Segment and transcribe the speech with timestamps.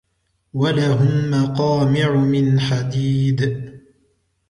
[0.53, 3.71] ولهم مقامع من حديد